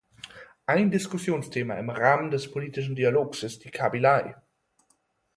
Ein 0.65 0.89
Diskussionsthema 0.89 1.75
im 1.75 1.91
Rahmen 1.91 2.31
des 2.31 2.49
politischen 2.49 2.95
Dialogs 2.95 3.43
ist 3.43 3.65
die 3.65 3.69
Kabylei. 3.69 4.35